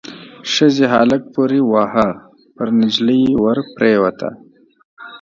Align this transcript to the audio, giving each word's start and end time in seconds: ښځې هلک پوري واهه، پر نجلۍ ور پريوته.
ښځې 0.53 0.85
هلک 0.93 1.21
پوري 1.33 1.61
واهه، 1.71 2.09
پر 2.55 2.67
نجلۍ 2.79 3.21
ور 3.43 3.57
پريوته. 3.75 4.29